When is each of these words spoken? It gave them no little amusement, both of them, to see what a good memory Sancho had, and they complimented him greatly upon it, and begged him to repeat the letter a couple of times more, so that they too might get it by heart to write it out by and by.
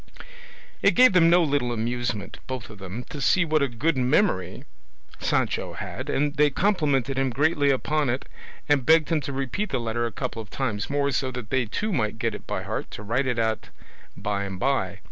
It 0.81 0.95
gave 0.95 1.13
them 1.13 1.29
no 1.29 1.43
little 1.43 1.71
amusement, 1.71 2.39
both 2.47 2.71
of 2.71 2.79
them, 2.79 3.03
to 3.11 3.21
see 3.21 3.45
what 3.45 3.61
a 3.61 3.67
good 3.67 3.95
memory 3.95 4.63
Sancho 5.19 5.73
had, 5.73 6.09
and 6.09 6.33
they 6.37 6.49
complimented 6.49 7.19
him 7.19 7.29
greatly 7.29 7.69
upon 7.69 8.09
it, 8.09 8.25
and 8.67 8.83
begged 8.83 9.09
him 9.09 9.21
to 9.21 9.31
repeat 9.31 9.69
the 9.69 9.79
letter 9.79 10.07
a 10.07 10.11
couple 10.11 10.41
of 10.41 10.49
times 10.49 10.89
more, 10.89 11.11
so 11.11 11.29
that 11.29 11.51
they 11.51 11.65
too 11.65 11.93
might 11.93 12.17
get 12.17 12.33
it 12.33 12.47
by 12.47 12.63
heart 12.63 12.89
to 12.89 13.03
write 13.03 13.27
it 13.27 13.37
out 13.37 13.69
by 14.17 14.43
and 14.45 14.59
by. 14.59 14.97